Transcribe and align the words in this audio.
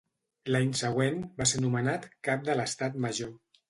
L'any 0.55 0.71
següent 0.79 1.21
va 1.43 1.49
ser 1.53 1.63
nomenat 1.69 2.11
cap 2.31 2.51
de 2.53 2.61
l'estat 2.61 3.03
major. 3.09 3.37